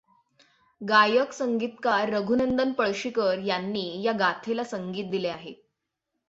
गायक 0.81 1.33
संगीतकार 1.33 2.09
रघुनंदन 2.09 2.71
पळशीकर 2.71 3.39
यांनी 3.39 3.85
या 4.03 4.11
गाथेला 4.11 4.63
संगीत 4.63 5.11
दिले 5.11 5.27
आहे. 5.27 5.53